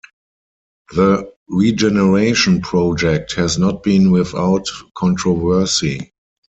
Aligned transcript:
The 0.93 1.31
regeneration 1.47 2.61
project 2.61 3.35
has 3.35 3.59
not 3.59 3.83
been 3.83 4.09
without 4.09 4.67
controversy. 4.97 6.11